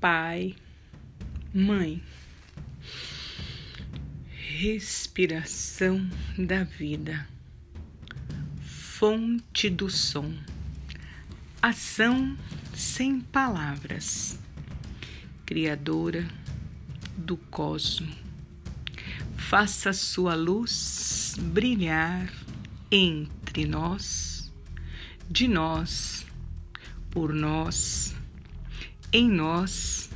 [0.00, 0.54] pai,
[1.52, 2.02] mãe.
[4.30, 7.28] Respiração da vida,
[8.60, 10.34] fonte do som,
[11.62, 12.36] ação
[12.74, 14.38] sem palavras,
[15.46, 16.28] Criadora
[17.16, 18.12] do cosmo.
[19.36, 22.30] Faça sua luz brilhar
[22.90, 24.52] entre nós,
[25.30, 26.26] de nós,
[27.10, 28.17] por nós
[29.12, 30.10] em nós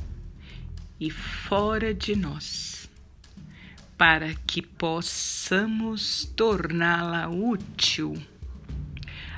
[0.99, 2.89] e fora de nós,
[3.97, 8.15] para que possamos torná-la útil.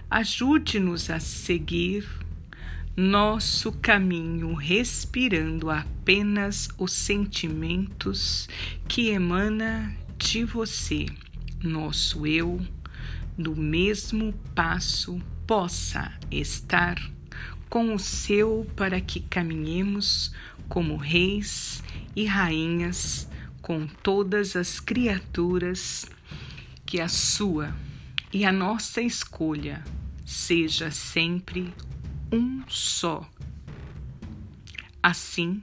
[0.09, 2.07] Ajude-nos a seguir
[2.95, 8.47] nosso caminho, respirando apenas os sentimentos
[8.87, 11.05] que emana de você,
[11.61, 12.59] nosso eu,
[13.37, 17.14] no mesmo passo possa estar
[17.75, 20.31] com o seu para que caminhemos
[20.69, 21.83] como reis
[22.15, 23.27] e rainhas
[23.61, 26.05] com todas as criaturas,
[26.85, 27.75] que a sua
[28.31, 29.83] e a nossa escolha
[30.25, 31.73] seja sempre
[32.31, 33.29] um só.
[35.03, 35.61] Assim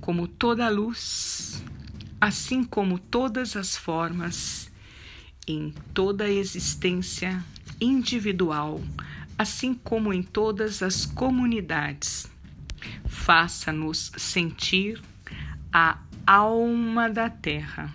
[0.00, 1.62] como toda luz,
[2.20, 4.72] assim como todas as formas,
[5.46, 7.44] em toda a existência
[7.80, 8.82] individual,
[9.38, 12.30] assim como em todas as comunidades.
[13.06, 15.00] Faça-nos sentir
[15.72, 17.94] a alma da terra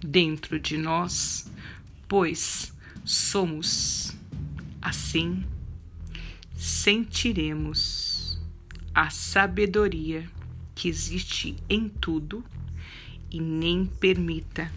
[0.00, 1.50] dentro de nós,
[2.06, 2.72] pois
[3.04, 4.14] somos
[4.80, 5.44] assim,
[6.54, 8.38] sentiremos
[8.94, 10.30] a sabedoria
[10.74, 12.44] que existe em tudo
[13.30, 14.70] e nem permita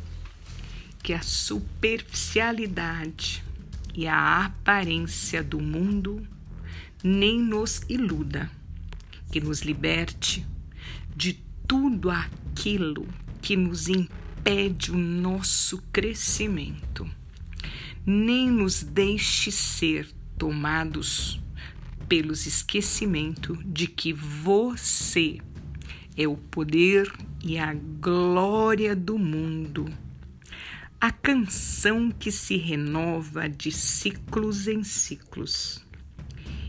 [1.03, 3.43] que a superficialidade
[3.99, 6.25] e a aparência do mundo
[7.03, 8.49] nem nos iluda,
[9.29, 10.47] que nos liberte
[11.13, 11.33] de
[11.67, 13.05] tudo aquilo
[13.41, 17.05] que nos impede o nosso crescimento,
[18.05, 21.37] nem nos deixe ser tomados
[22.07, 25.39] pelos esquecimento de que você
[26.15, 27.11] é o poder
[27.43, 29.91] e a glória do mundo
[31.01, 35.85] a canção que se renova de ciclos em ciclos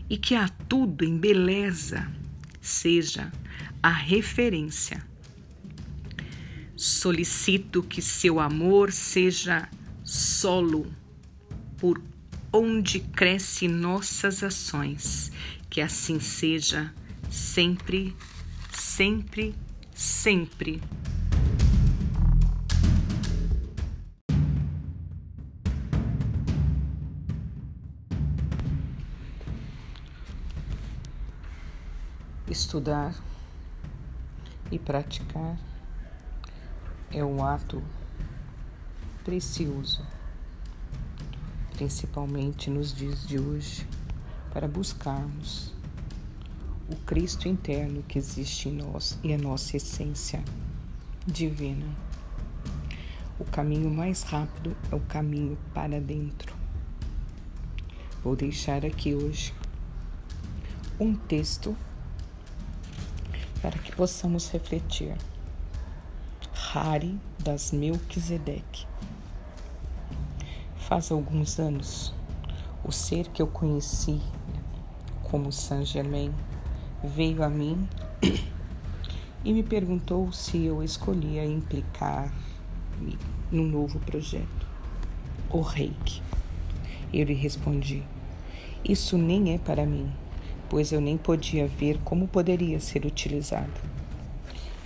[0.09, 2.09] e que a tudo em beleza
[2.61, 3.31] seja
[3.83, 5.05] a referência.
[6.77, 9.67] Solicito que seu amor seja
[10.03, 10.89] solo
[11.77, 12.01] por
[12.53, 15.31] onde cresce nossas ações,
[15.69, 16.93] que assim seja
[17.29, 18.15] sempre,
[18.71, 19.53] sempre,
[19.93, 20.81] sempre.
[32.51, 33.15] Estudar
[34.69, 35.57] e praticar
[37.09, 37.81] é um ato
[39.23, 40.05] precioso,
[41.71, 43.87] principalmente nos dias de hoje,
[44.51, 45.73] para buscarmos
[46.89, 50.43] o Cristo interno que existe em nós e a nossa essência
[51.25, 51.87] divina.
[53.39, 56.53] O caminho mais rápido é o caminho para dentro.
[58.21, 59.53] Vou deixar aqui hoje
[60.99, 61.77] um texto
[63.61, 65.15] para que possamos refletir.
[66.73, 68.87] Hari das Melquisedeque.
[70.77, 72.13] Faz alguns anos,
[72.83, 74.19] o ser que eu conheci
[75.23, 76.33] como Saint Germain
[77.03, 77.87] veio a mim
[79.43, 83.17] e me perguntou se eu escolhia implicar-me
[83.51, 84.67] num novo projeto,
[85.49, 86.21] o Reiki.
[87.13, 88.03] Eu lhe respondi:
[88.83, 90.11] Isso nem é para mim
[90.71, 93.73] pois eu nem podia ver como poderia ser utilizado.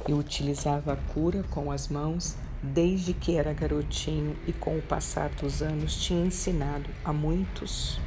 [0.10, 5.30] Eu utilizava a cura com as mãos desde que era garotinho e com o passar
[5.30, 8.00] dos anos tinha ensinado a muitos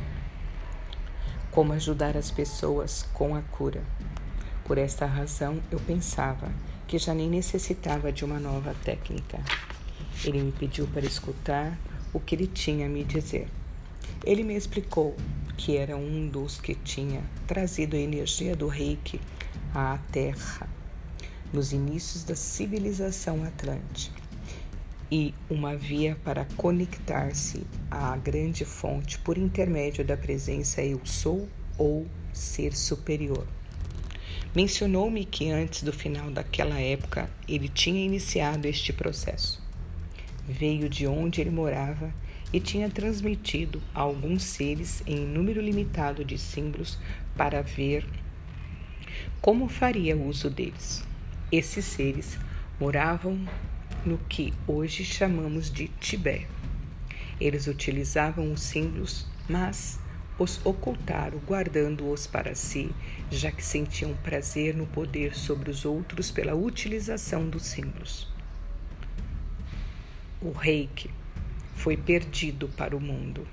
[1.53, 3.85] como ajudar as pessoas com a cura.
[4.65, 6.51] Por esta razão, eu pensava
[6.89, 9.39] que já nem necessitava de uma nova técnica.
[10.25, 11.79] Ele me pediu para escutar
[12.13, 13.49] o que ele tinha a me dizer.
[14.25, 15.17] Ele me explicou
[15.57, 19.21] que era um dos que tinha trazido a energia do reiki
[19.75, 20.69] à Terra
[21.53, 24.21] nos inícios da civilização atlântica
[25.11, 31.49] e uma via para conectar-se à grande fonte por intermédio da presença eu sou
[31.79, 33.47] ou ser superior.
[34.55, 39.63] Mencionou-me que antes do final daquela época ele tinha iniciado este processo.
[40.47, 42.13] Veio de onde ele morava
[42.53, 46.99] e tinha transmitido a alguns seres em número limitado de símbolos
[47.37, 48.07] para ver
[49.41, 51.05] Como faria uso deles?
[51.53, 52.39] Esses seres
[52.81, 53.39] moravam
[54.05, 56.47] no que hoje chamamos de Tibete.
[57.41, 59.99] Eles utilizavam os símbolos, mas
[60.39, 62.91] os ocultaram, guardando-os para si,
[63.31, 68.29] já que sentiam prazer no poder sobre os outros pela utilização dos símbolos.
[70.41, 71.11] O reiki
[71.79, 73.47] foi perdido para o mundo.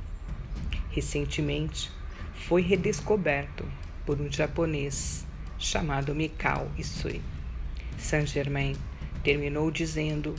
[0.90, 1.92] Recentemente,
[2.34, 3.64] foi redescoberto
[4.04, 5.26] por um japonês
[5.60, 7.22] chamado Mikao Isui.
[8.00, 8.76] Saint Germain
[9.24, 10.36] terminou dizendo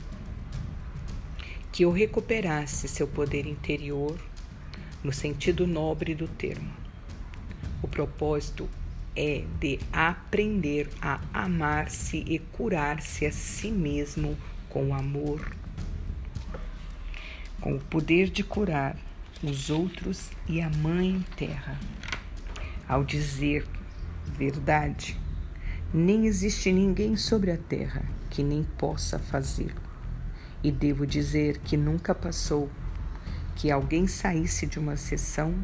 [1.71, 4.19] que o recuperasse seu poder interior
[5.01, 6.73] no sentido nobre do termo.
[7.81, 8.69] O propósito
[9.15, 14.37] é de aprender a amar-se e curar-se a si mesmo
[14.69, 15.55] com amor,
[17.61, 18.95] com o poder de curar
[19.43, 21.79] os outros e a Mãe Terra.
[22.87, 23.67] Ao dizer
[24.25, 25.19] verdade,
[25.93, 29.81] nem existe ninguém sobre a terra que nem possa fazê-lo.
[30.63, 32.69] E devo dizer que nunca passou
[33.55, 35.55] que alguém saísse de uma sessão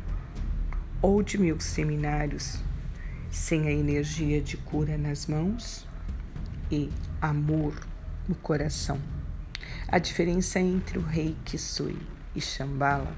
[1.02, 2.60] ou de meus seminários
[3.30, 5.88] sem a energia de cura nas mãos
[6.72, 6.90] e
[7.22, 7.74] amor
[8.28, 9.00] no coração.
[9.88, 11.98] A diferença entre o rei Kisui
[12.36, 13.16] e Shambhala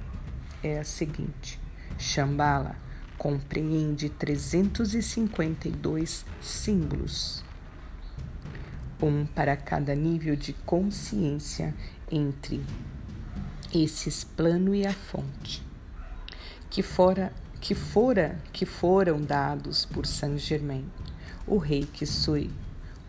[0.62, 1.58] é a seguinte:
[1.98, 2.76] Shambhala
[3.18, 7.44] compreende 352 símbolos,
[9.02, 11.74] um para cada nível de consciência
[12.12, 12.62] entre
[13.74, 15.64] esses plano e a fonte,
[16.70, 20.86] que fora que fora que foram dados por Saint Germain.
[21.48, 22.52] O rei Kisui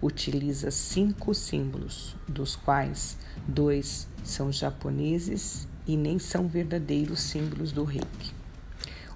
[0.01, 3.17] utiliza cinco símbolos, dos quais
[3.47, 8.35] dois são japoneses e nem são verdadeiros símbolos do reiki.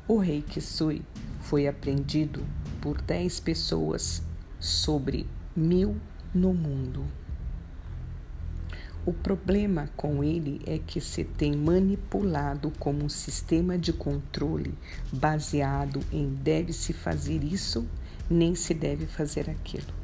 [0.08, 1.02] O rei Kisui
[1.40, 2.44] foi aprendido
[2.80, 4.22] por dez pessoas
[4.58, 5.96] sobre mil
[6.34, 7.04] no mundo.
[9.04, 14.74] O problema com ele é que se tem manipulado como um sistema de controle
[15.10, 17.86] baseado em deve-se fazer isso,
[18.28, 19.99] nem se deve fazer aquilo.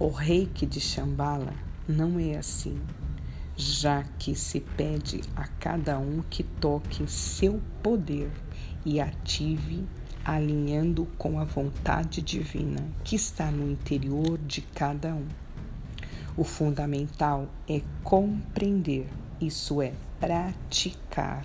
[0.00, 1.54] O reiki de Shambhala
[1.88, 2.80] não é assim
[3.58, 8.30] já que se pede a cada um que toque seu poder
[8.86, 9.84] e ative
[10.24, 15.26] alinhando com a vontade divina que está no interior de cada um.
[16.36, 19.08] O fundamental é compreender,
[19.40, 21.44] isso é, praticar.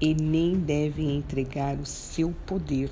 [0.00, 2.88] E nem deve entregar o seu poder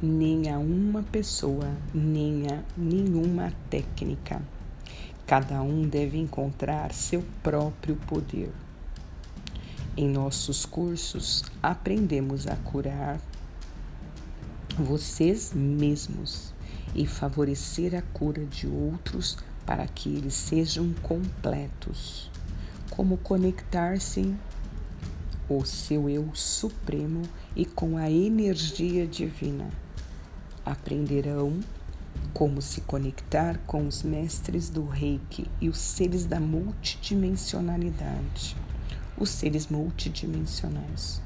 [0.00, 4.40] nem a uma pessoa, nem a nenhuma técnica
[5.28, 8.50] Cada um deve encontrar seu próprio poder.
[9.94, 13.20] Em nossos cursos, aprendemos a curar
[14.78, 16.54] vocês mesmos
[16.94, 19.36] e favorecer a cura de outros
[19.66, 22.30] para que eles sejam completos.
[22.88, 24.34] Como conectar-se
[25.46, 27.20] o seu eu supremo
[27.54, 29.68] e com a energia divina.
[30.68, 31.60] Aprenderão
[32.34, 38.54] como se conectar com os mestres do reiki e os seres da multidimensionalidade,
[39.16, 41.22] os seres multidimensionais,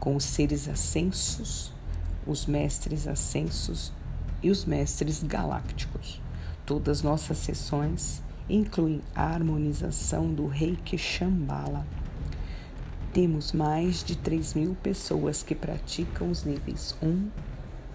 [0.00, 1.72] com os seres ascensos,
[2.26, 3.92] os mestres ascensos
[4.42, 6.20] e os mestres galácticos.
[6.66, 11.86] Todas nossas sessões incluem a harmonização do reiki Shambhala.
[13.12, 17.28] Temos mais de 3 mil pessoas que praticam os níveis 1,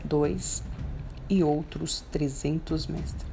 [0.05, 0.63] 2
[1.29, 3.25] e outros trezentos mestres.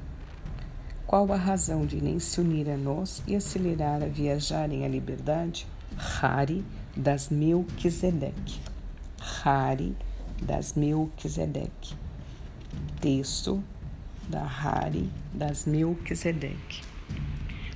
[1.06, 5.66] Qual a razão de nem se unir a nós e acelerar a viajarem à liberdade?
[5.98, 6.64] Hari
[6.96, 8.58] das Melquisedeque.
[9.44, 9.94] Hari
[10.40, 11.94] das Melquisedeque.
[13.00, 13.62] Texto
[14.28, 16.80] da Hari das Melquisedeque.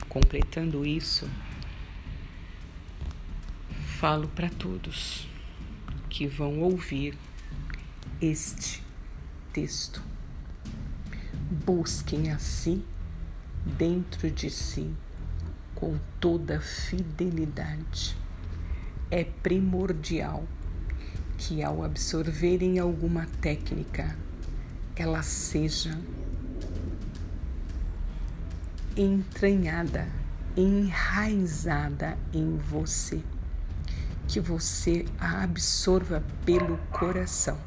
[0.08, 1.28] Completando isso,
[3.98, 5.28] falo para todos
[6.08, 7.18] que vão ouvir
[8.18, 8.85] este
[9.56, 10.02] texto.
[11.64, 12.84] Busquem a si,
[13.64, 14.92] dentro de si,
[15.74, 18.14] com toda fidelidade.
[19.10, 20.44] É primordial
[21.38, 24.14] que, ao absorverem alguma técnica,
[24.94, 25.98] ela seja
[28.94, 30.06] entranhada,
[30.54, 33.22] enraizada em você,
[34.28, 37.58] que você a absorva pelo coração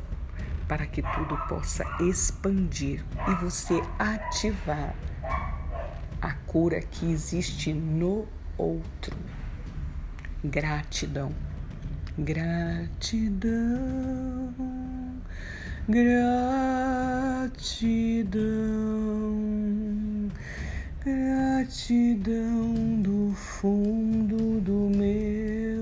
[0.69, 4.93] para que tudo possa expandir e você ativar
[6.21, 9.17] a cura que existe no outro.
[10.43, 11.33] Gratidão,
[12.19, 13.49] gratidão,
[15.89, 16.29] gratidão,
[21.03, 25.78] gratidão do fundo do meu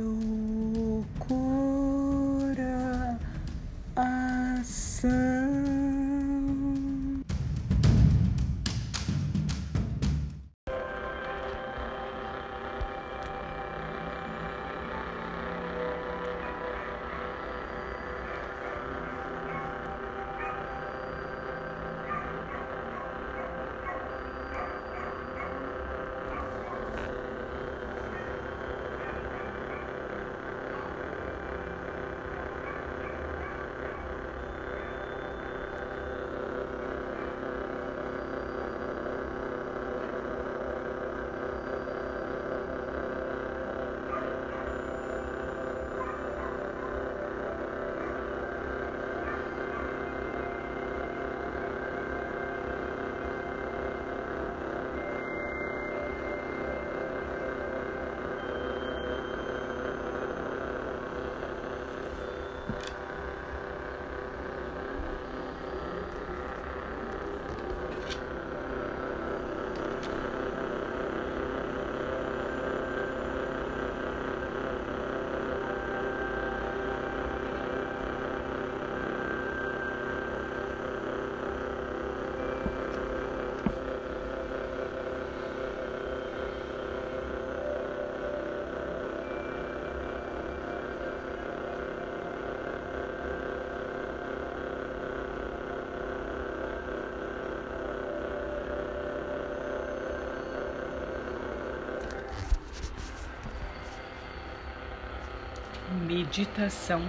[106.07, 107.03] meditação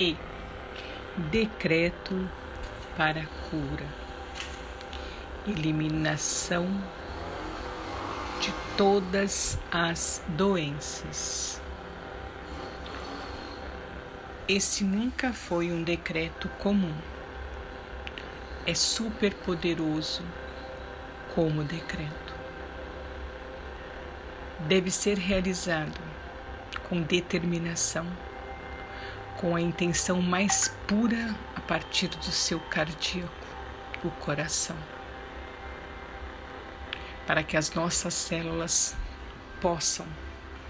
[0.00, 0.16] e
[1.30, 2.28] decreto
[2.96, 3.86] para cura,
[5.46, 6.66] eliminação
[8.40, 11.62] de todas as doenças.
[14.48, 16.94] Esse nunca foi um decreto comum.
[18.66, 20.24] É super poderoso
[21.36, 22.34] como decreto.
[24.66, 26.05] Deve ser realizado
[26.88, 28.06] com determinação,
[29.36, 33.46] com a intenção mais pura a partir do seu cardíaco,
[34.04, 34.76] o coração,
[37.26, 38.96] para que as nossas células
[39.60, 40.06] possam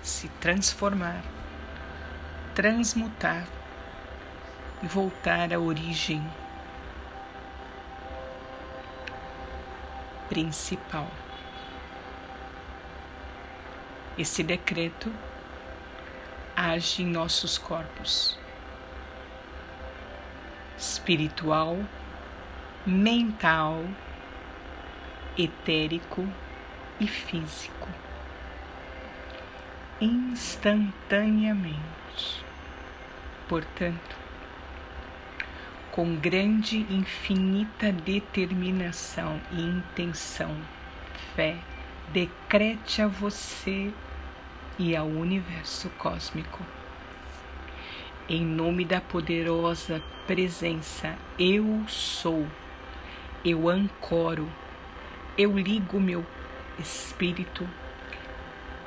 [0.02, 1.22] se transformar,
[2.54, 3.46] transmutar
[4.82, 6.24] e voltar à origem
[10.28, 11.08] principal.
[14.18, 15.12] Esse decreto
[16.56, 18.38] age em nossos corpos
[20.78, 21.78] espiritual,
[22.86, 23.82] mental,
[25.36, 26.26] etérico
[27.00, 27.88] e físico
[30.00, 32.44] instantaneamente.
[33.48, 34.16] Portanto,
[35.90, 40.54] com grande infinita determinação e intenção,
[41.34, 41.56] fé,
[42.12, 43.90] decrete a você
[44.78, 46.64] e ao universo cósmico.
[48.28, 52.46] Em nome da poderosa presença Eu sou,
[53.44, 54.48] eu ancoro,
[55.38, 56.26] eu ligo meu
[56.78, 57.68] espírito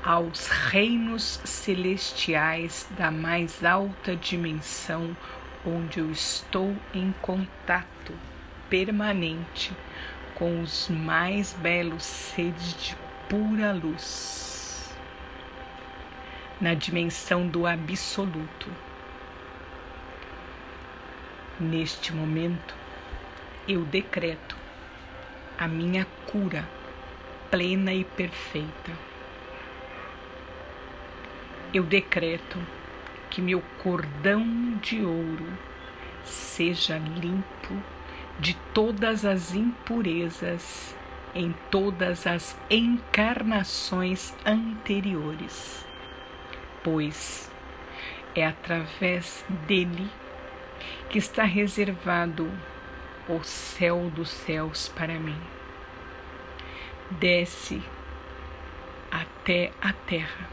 [0.04, 5.16] aos reinos celestiais da mais alta dimensão,
[5.66, 8.14] onde eu estou em contato
[8.70, 9.72] permanente
[10.36, 12.96] com os mais belos seres de
[13.28, 14.49] pura luz
[16.60, 18.70] na dimensão do absoluto.
[21.60, 22.76] Neste momento,
[23.68, 24.58] eu decreto
[25.58, 26.68] a minha cura
[27.50, 28.92] plena e perfeita.
[31.74, 32.58] Eu decreto
[33.30, 35.48] que meu cordão de ouro
[36.24, 37.74] seja limpo
[38.40, 40.96] de todas as impurezas
[41.36, 45.89] em todas as encarnações anteriores
[46.92, 47.52] pois
[48.34, 50.10] é através dele
[51.08, 52.52] que está reservado
[53.28, 55.40] o céu dos céus para mim.
[57.12, 57.80] Desce
[59.12, 60.50] até a terra,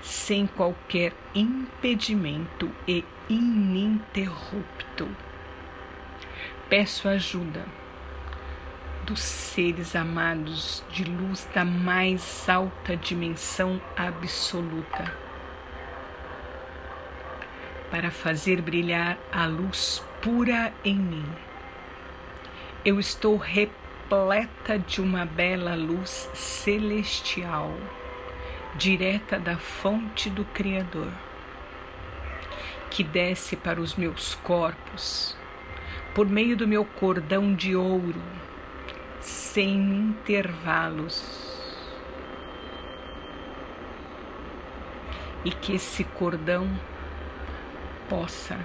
[0.00, 5.08] sem qualquer impedimento e ininterrupto.
[6.68, 7.64] Peço ajuda
[9.04, 15.31] dos seres amados de luz da mais alta dimensão absoluta
[17.92, 21.26] para fazer brilhar a luz pura em mim.
[22.82, 27.70] Eu estou repleta de uma bela luz celestial,
[28.76, 31.12] direta da fonte do Criador,
[32.88, 35.36] que desce para os meus corpos
[36.14, 38.22] por meio do meu cordão de ouro,
[39.20, 41.22] sem intervalos.
[45.44, 46.70] E que esse cordão
[48.12, 48.60] possa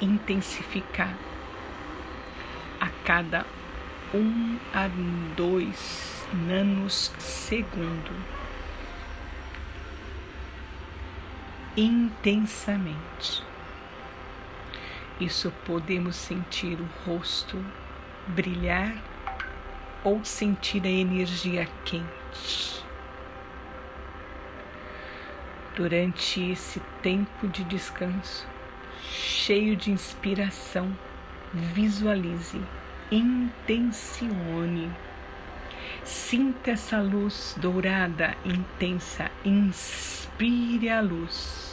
[0.00, 1.12] intensificar
[2.80, 3.44] a cada
[4.14, 4.88] um a
[5.34, 8.12] dois nanos segundo
[11.76, 13.42] intensamente.
[15.20, 17.60] Isso podemos sentir o rosto
[18.28, 18.94] brilhar
[20.04, 22.84] ou sentir a energia quente.
[25.74, 28.46] Durante esse tempo de descanso,
[29.02, 30.96] cheio de inspiração,
[31.52, 32.60] visualize,
[33.10, 34.90] intencione.
[36.04, 41.68] Sinta essa luz dourada, intensa, inspire a luz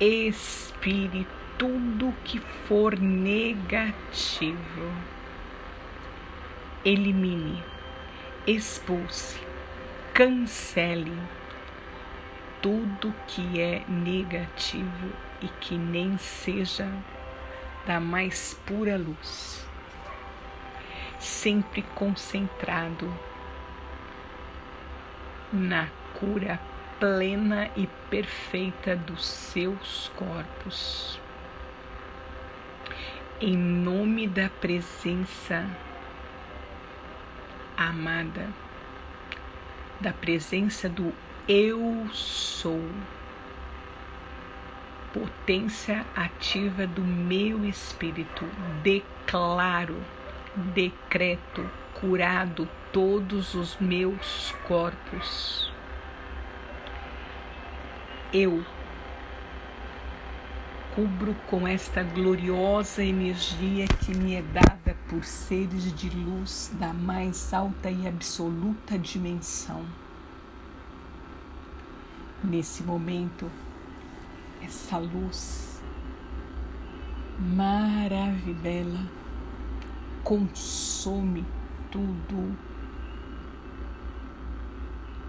[0.00, 1.26] expire
[1.58, 4.56] tudo que for negativo.
[6.82, 7.62] Elimine,
[8.46, 9.38] expulse,
[10.14, 11.12] cancele
[12.62, 16.88] tudo que é negativo e que nem seja
[17.86, 19.66] da mais pura luz.
[21.18, 23.12] Sempre concentrado
[25.52, 25.88] na
[26.18, 26.60] cura
[26.98, 31.18] plena e perfeita dos seus corpos.
[33.40, 35.66] Em nome da presença
[37.76, 38.48] amada,
[39.98, 41.14] da presença do
[41.52, 42.80] Eu Sou,
[45.12, 48.44] potência ativa do meu espírito,
[48.84, 50.00] declaro,
[50.54, 55.72] decreto, curado todos os meus corpos
[58.32, 58.64] eu
[60.94, 67.52] cubro com esta gloriosa energia que me é dada por seres de luz da mais
[67.52, 69.84] alta e absoluta dimensão.
[72.42, 73.50] Nesse momento,
[74.62, 75.82] essa luz
[77.38, 79.10] maravilhosa
[80.22, 81.44] consome
[81.90, 82.56] tudo,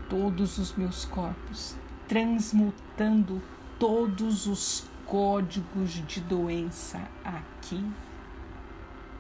[0.09, 1.75] todos os meus corpos,
[2.07, 3.41] transmutando
[3.79, 7.83] todos os códigos de doença aqui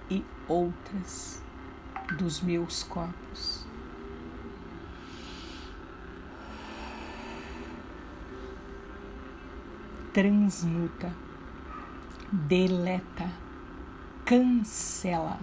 [0.09, 1.41] e outras
[2.17, 3.70] dos meus corpos.
[10.13, 11.15] Transmuta,
[12.29, 13.31] deleta,
[14.25, 15.39] cancela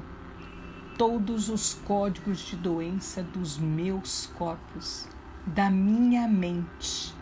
[0.98, 5.08] todos os códigos de doença dos meus corpos,
[5.46, 7.14] da minha mente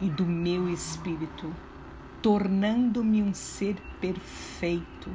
[0.00, 1.52] e do meu espírito,
[2.22, 5.10] tornando-me um ser perfeito.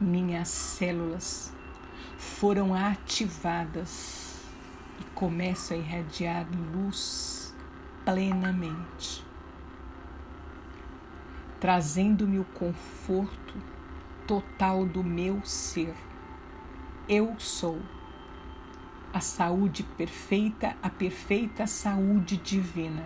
[0.00, 1.54] Minhas células
[2.18, 4.40] foram ativadas
[5.00, 7.39] e começo a irradiar luz
[8.10, 9.24] plenamente,
[11.60, 13.54] trazendo-me o conforto
[14.26, 15.94] total do meu ser.
[17.08, 17.80] Eu sou
[19.12, 23.04] a saúde perfeita, a perfeita saúde divina.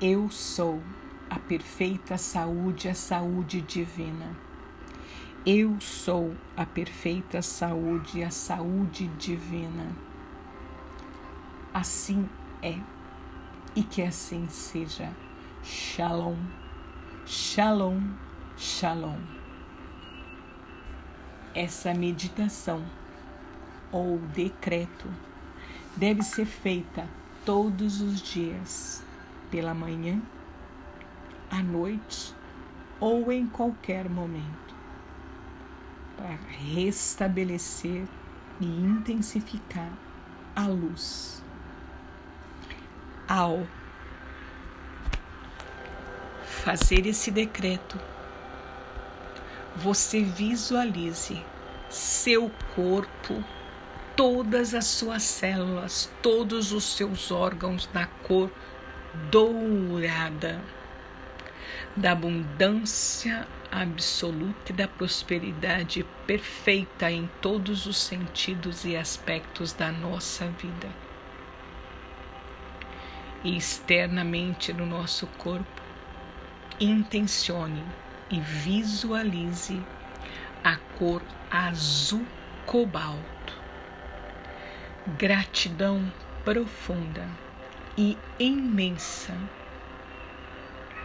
[0.00, 0.82] Eu sou
[1.28, 4.34] a perfeita saúde, a saúde divina.
[5.44, 9.94] Eu sou a perfeita saúde, a saúde divina.
[11.74, 12.26] Assim
[12.62, 12.78] é,
[13.74, 15.10] e que assim seja.
[15.62, 16.36] Shalom,
[17.26, 18.00] shalom,
[18.56, 19.18] shalom.
[21.54, 22.84] Essa meditação
[23.90, 25.08] ou decreto
[25.96, 27.08] deve ser feita
[27.44, 29.04] todos os dias,
[29.50, 30.20] pela manhã,
[31.50, 32.34] à noite
[32.98, 34.74] ou em qualquer momento,
[36.16, 36.36] para
[36.74, 38.06] restabelecer
[38.60, 39.92] e intensificar
[40.56, 41.43] a luz.
[43.26, 43.66] Ao
[46.44, 47.98] fazer esse decreto,
[49.76, 51.42] você visualize
[51.88, 53.42] seu corpo
[54.14, 58.50] todas as suas células, todos os seus órgãos na cor
[59.30, 60.60] dourada,
[61.96, 70.46] da abundância absoluta e da prosperidade perfeita em todos os sentidos e aspectos da nossa
[70.48, 71.13] vida.
[73.44, 75.82] E externamente no nosso corpo,
[76.80, 77.84] intencione
[78.30, 79.80] e visualize
[80.64, 82.26] a cor azul
[82.64, 83.54] cobalto.
[85.18, 86.10] Gratidão
[86.42, 87.28] profunda
[87.96, 89.36] e imensa.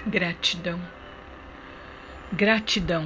[0.07, 0.81] Gratidão.
[2.31, 3.05] Gratidão.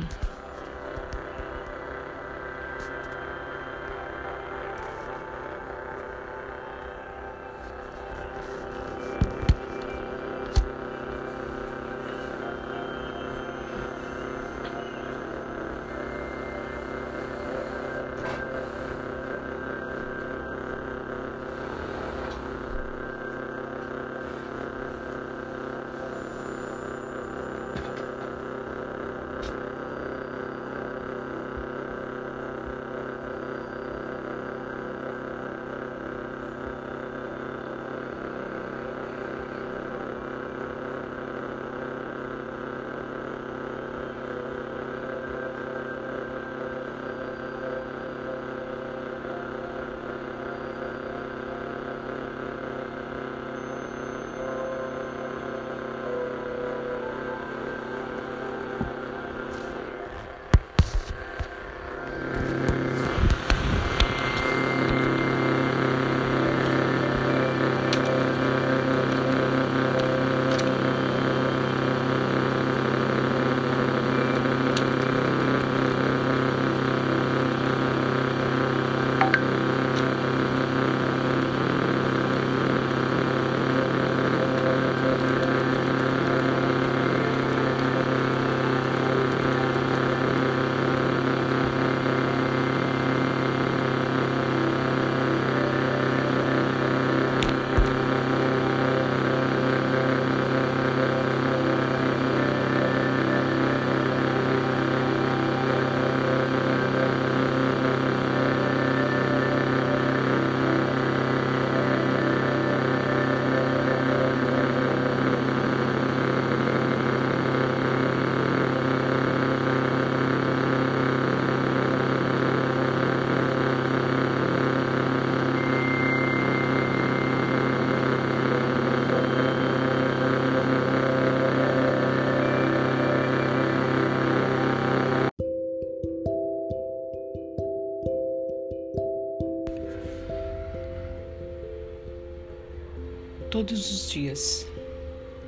[143.66, 144.68] Todos os dias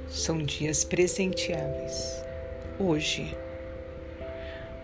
[0.10, 2.23] são dias presenteáveis.
[2.80, 3.36] Hoje,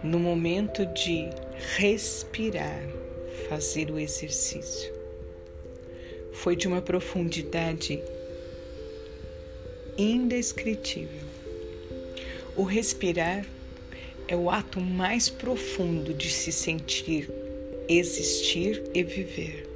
[0.04, 1.30] no momento de
[1.78, 2.84] respirar,
[3.48, 4.94] fazer o exercício,
[6.34, 8.04] foi de uma profundidade
[9.98, 11.24] indescritível.
[12.58, 13.46] O respirar
[14.28, 17.32] é o ato mais profundo de se sentir,
[17.88, 19.70] existir e viver.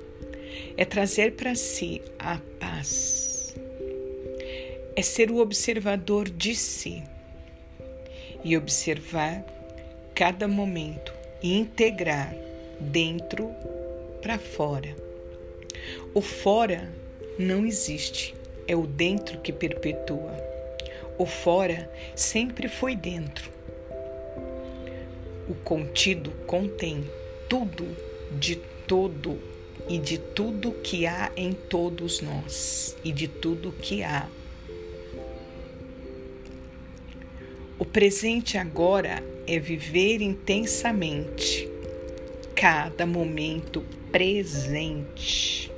[0.76, 3.25] É trazer para si a paz
[4.96, 7.04] é ser o observador de si
[8.44, 9.44] e observar
[10.14, 12.34] cada momento e integrar
[12.80, 13.54] dentro
[14.22, 14.96] para fora.
[16.14, 16.90] O fora
[17.38, 18.34] não existe,
[18.68, 20.34] é o dentro que perpetua.
[21.18, 23.52] O fora sempre foi dentro.
[25.50, 27.04] O contido contém
[27.50, 27.86] tudo
[28.32, 28.56] de
[28.88, 29.40] todo
[29.90, 34.28] e de tudo que há em todos nós e de tudo que há
[37.78, 41.70] O presente agora é viver intensamente
[42.56, 45.70] cada momento presente,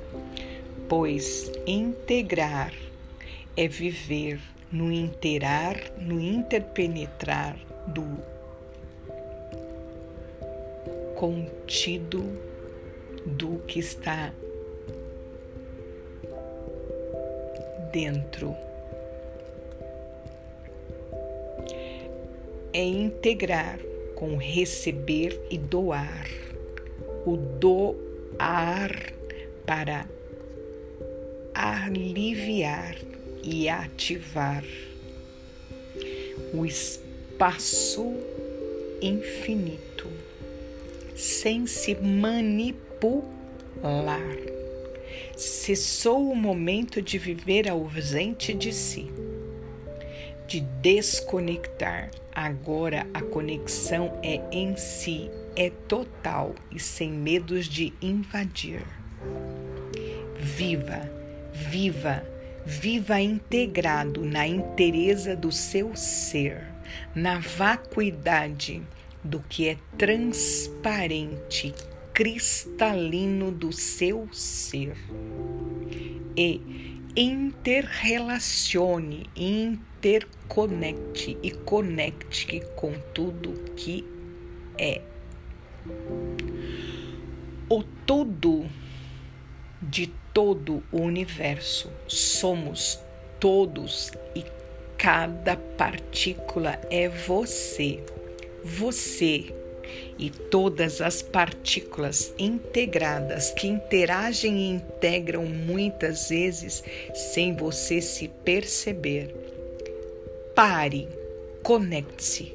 [0.88, 2.72] pois integrar
[3.56, 4.38] é viver
[4.70, 7.58] no interar, no interpenetrar
[7.88, 8.06] do
[11.16, 12.22] contido
[13.26, 14.32] do que está
[17.90, 18.67] dentro.
[22.78, 23.80] É integrar
[24.14, 26.28] com receber e doar.
[27.26, 29.12] O doar
[29.66, 30.08] para
[31.52, 32.96] aliviar
[33.42, 34.62] e ativar
[36.54, 38.14] o espaço
[39.02, 40.06] infinito
[41.16, 43.18] sem se manipular.
[45.36, 49.10] Cessou o momento de viver ausente de si,
[50.48, 58.84] de desconectar Agora a conexão é em si, é total e sem medos de invadir.
[60.38, 61.10] Viva,
[61.52, 62.22] viva,
[62.70, 66.66] Viva integrado na inteireza do seu ser,
[67.14, 68.82] na vacuidade
[69.24, 71.74] do que é transparente,
[72.12, 74.98] cristalino do seu ser.
[76.36, 79.30] E interrelacione,
[79.98, 84.04] interconecte e conecte com tudo que
[84.78, 85.00] é.
[87.68, 88.66] O tudo
[89.82, 91.90] de todo o universo.
[92.06, 93.00] Somos
[93.40, 94.44] todos e
[94.96, 98.02] cada partícula é você.
[98.62, 99.54] Você
[100.18, 106.84] e todas as partículas integradas que interagem e integram muitas vezes
[107.14, 109.57] sem você se perceber.
[110.58, 111.06] Pare,
[111.62, 112.52] conecte-se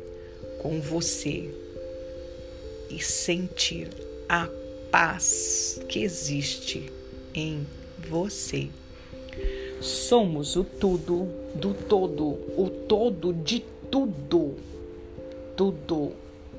[0.61, 1.49] com você
[2.89, 3.87] e sentir
[4.27, 4.45] a
[4.91, 6.91] paz que existe
[7.33, 7.65] em
[8.09, 8.67] você.
[9.79, 12.25] Somos o tudo do todo,
[12.57, 14.57] o todo de tudo.
[15.55, 16.11] Tudo,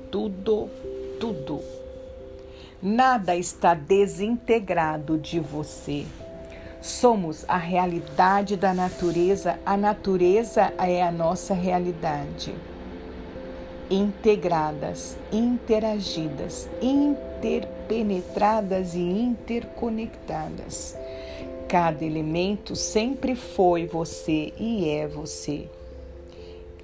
[0.09, 0.67] tudo,
[1.19, 1.61] tudo.
[2.81, 6.07] Nada está desintegrado de você.
[6.85, 12.53] Somos a realidade da natureza, a natureza é a nossa realidade.
[13.89, 20.95] Integradas, interagidas, interpenetradas e interconectadas.
[21.67, 25.67] Cada elemento sempre foi você e é você.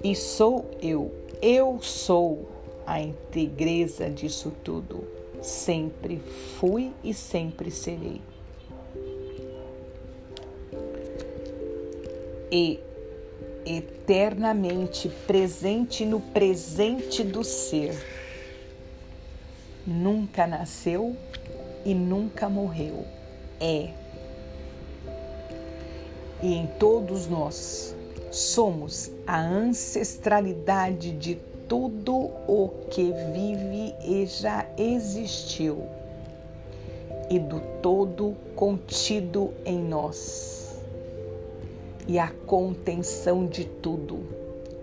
[0.02, 2.48] E sou eu, eu sou
[2.84, 5.04] a integreza disso tudo.
[5.40, 6.20] Sempre
[6.58, 8.31] fui e sempre serei.
[12.52, 12.78] E
[13.64, 17.94] eternamente presente no presente do ser.
[19.86, 21.16] Nunca nasceu
[21.84, 23.04] e nunca morreu.
[23.58, 23.90] É.
[26.42, 27.96] E em todos nós
[28.30, 31.36] somos a ancestralidade de
[31.68, 32.12] tudo
[32.46, 35.86] o que vive e já existiu,
[37.30, 40.61] e do todo contido em nós,
[42.06, 44.20] e a contenção de tudo.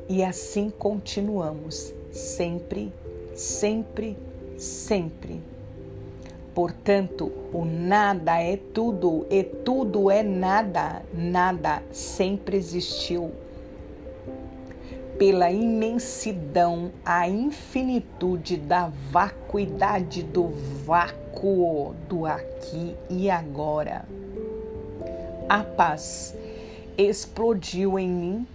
[0.07, 2.91] E assim continuamos, sempre,
[3.35, 4.17] sempre,
[4.57, 5.41] sempre.
[6.53, 11.03] Portanto, o nada é tudo e tudo é nada.
[11.13, 13.31] Nada sempre existiu
[15.19, 20.47] pela imensidão, a infinitude da vacuidade do
[20.85, 24.05] vácuo do aqui e agora.
[25.49, 26.33] A paz
[27.03, 28.47] explodiu em mim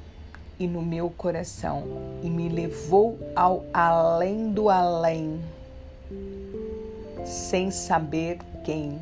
[0.58, 1.84] e no meu coração
[2.22, 5.40] e me levou ao além do além,
[7.24, 9.00] sem saber quem.